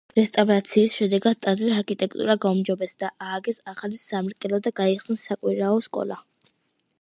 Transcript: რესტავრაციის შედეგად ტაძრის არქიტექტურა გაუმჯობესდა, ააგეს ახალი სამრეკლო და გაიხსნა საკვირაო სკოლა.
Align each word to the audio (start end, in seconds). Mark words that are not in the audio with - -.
რესტავრაციის 0.17 0.93
შედეგად 1.01 1.37
ტაძრის 1.45 1.75
არქიტექტურა 1.81 2.35
გაუმჯობესდა, 2.45 3.11
ააგეს 3.27 3.61
ახალი 3.75 4.01
სამრეკლო 4.05 4.61
და 4.69 4.73
გაიხსნა 4.81 5.19
საკვირაო 5.27 5.79
სკოლა. 5.89 6.19